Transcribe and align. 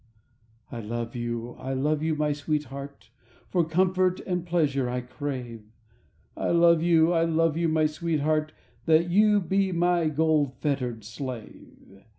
"I 0.71 0.79
love 0.79 1.15
you, 1.15 1.51
I 1.59 1.73
love 1.75 2.01
you, 2.01 2.15
my 2.15 2.33
sweetheart— 2.33 3.11
For 3.49 3.63
comfort 3.63 4.19
and 4.21 4.47
pleasure 4.47 4.89
I 4.89 5.01
crave; 5.01 5.63
I 6.35 6.49
love 6.49 6.81
you, 6.81 7.13
I 7.13 7.25
love 7.25 7.55
you, 7.55 7.69
my 7.69 7.85
sweetheart, 7.85 8.51
Then 8.87 9.11
you 9.11 9.39
be 9.39 9.71
my 9.71 10.07
gold 10.09 10.55
fettered 10.57 11.03
slave. 11.03 12.01